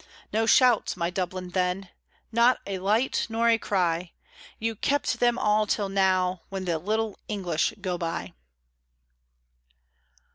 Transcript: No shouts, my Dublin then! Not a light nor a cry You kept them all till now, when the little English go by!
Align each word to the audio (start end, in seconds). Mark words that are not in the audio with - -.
No 0.33 0.47
shouts, 0.47 0.97
my 0.97 1.11
Dublin 1.11 1.49
then! 1.49 1.89
Not 2.31 2.57
a 2.65 2.79
light 2.79 3.27
nor 3.29 3.49
a 3.49 3.59
cry 3.59 4.13
You 4.57 4.75
kept 4.75 5.19
them 5.19 5.37
all 5.37 5.67
till 5.67 5.89
now, 5.89 6.41
when 6.49 6.65
the 6.65 6.79
little 6.79 7.19
English 7.27 7.75
go 7.81 7.99
by! 7.99 8.33